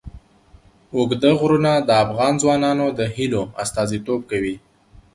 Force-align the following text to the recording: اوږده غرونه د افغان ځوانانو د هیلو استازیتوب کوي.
اوږده 0.95 1.31
غرونه 1.39 1.71
د 1.87 1.89
افغان 2.03 2.33
ځوانانو 2.41 2.85
د 2.97 2.99
هیلو 3.15 3.41
استازیتوب 3.63 4.21
کوي. 4.31 4.55